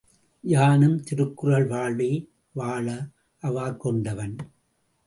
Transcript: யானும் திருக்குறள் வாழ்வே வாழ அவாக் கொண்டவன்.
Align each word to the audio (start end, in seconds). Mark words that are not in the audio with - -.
யானும் 0.43 1.03
திருக்குறள் 1.03 1.67
வாழ்வே 1.67 2.09
வாழ 2.53 3.07
அவாக் 3.41 3.77
கொண்டவன். 3.77 4.35